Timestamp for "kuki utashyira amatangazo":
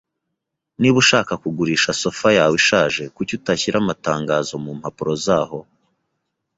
3.15-4.53